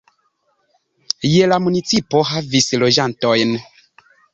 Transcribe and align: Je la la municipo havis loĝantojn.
Je 1.33 1.43
la 1.43 1.51
la 1.53 1.61
municipo 1.67 2.25
havis 2.33 2.75
loĝantojn. 2.87 3.59